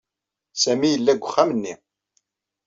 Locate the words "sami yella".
0.61-1.13